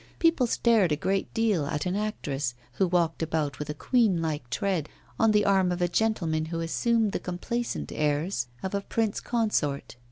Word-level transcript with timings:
People 0.17 0.47
stared 0.47 0.91
a 0.91 0.95
great 0.95 1.31
deal 1.31 1.67
at 1.67 1.85
an 1.85 1.95
actress, 1.95 2.55
who 2.79 2.87
walked 2.87 3.21
about 3.21 3.59
with 3.59 3.69
a 3.69 3.75
queen 3.75 4.19
like 4.19 4.49
tread, 4.49 4.89
on 5.19 5.29
the 5.29 5.45
arm 5.45 5.71
of 5.71 5.79
a 5.79 5.87
gentleman 5.87 6.45
who 6.45 6.59
assumed 6.59 7.11
the 7.11 7.19
complacent 7.19 7.91
airs 7.91 8.47
of 8.63 8.73
a 8.73 8.81
prince 8.81 9.19
consort. 9.19 9.95